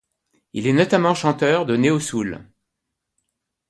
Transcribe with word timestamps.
Il 0.53 0.65
est 0.65 0.73
notamment 0.73 1.13
chanteur 1.13 1.67
de 1.67 1.75
néo-soul. 1.75 2.43